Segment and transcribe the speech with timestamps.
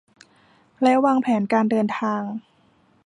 [0.81, 2.21] และวางแผนการเดินทาง